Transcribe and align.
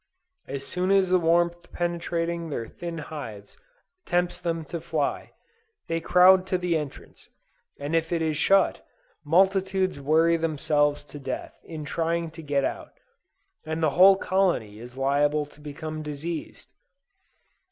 As 0.47 0.65
soon 0.65 0.89
as 0.89 1.11
the 1.11 1.19
warmth 1.19 1.71
penetrating 1.71 2.49
their 2.49 2.65
thin 2.65 2.97
hives 2.97 3.55
tempts 4.03 4.41
them 4.41 4.65
to 4.65 4.81
fly, 4.81 5.33
they 5.87 6.01
crowd 6.01 6.47
to 6.47 6.57
the 6.57 6.75
entrance, 6.75 7.29
and 7.79 7.95
if 7.95 8.11
it 8.11 8.19
is 8.19 8.35
shut, 8.35 8.83
multitudes 9.23 10.01
worry 10.01 10.37
themselves 10.37 11.03
to 11.03 11.19
death 11.19 11.53
in 11.63 11.85
trying 11.85 12.31
to 12.31 12.41
get 12.41 12.65
out, 12.65 12.93
and 13.63 13.83
the 13.83 13.91
whole 13.91 14.15
colony 14.17 14.79
is 14.79 14.97
liable 14.97 15.45
to 15.45 15.61
become 15.61 16.01
diseased. 16.01 16.69